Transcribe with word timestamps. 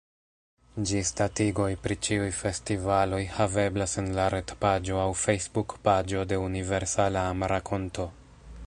Ĝisdatigoj 0.91 1.67
pri 1.83 1.97
ĉiuj 2.07 2.29
festivaloj 2.37 3.19
haveblas 3.35 3.95
en 4.03 4.09
la 4.21 4.27
retpaĝo 4.37 4.99
aŭ 5.03 5.07
Facebook-paĝo 5.27 6.27
de 6.33 6.43
Universala 6.49 7.29
Amrakonto. 7.37 8.11